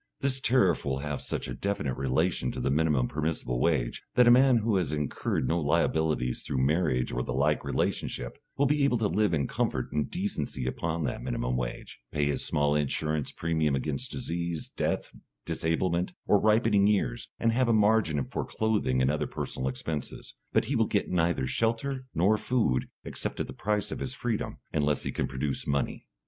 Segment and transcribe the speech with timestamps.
[0.21, 4.31] This tariff will have such a definite relation to the minimum permissible wage, that a
[4.31, 8.97] man who has incurred no liabilities through marriage or the like relationship, will be able
[8.97, 13.75] to live in comfort and decency upon that minimum wage, pay his small insurance premium
[13.75, 15.11] against disease, death,
[15.45, 20.33] disablement, or ripening years, and have a margin for clothing and other personal expenses.
[20.51, 24.57] But he will get neither shelter nor food, except at the price of his freedom,
[24.73, 26.07] unless he can produce money.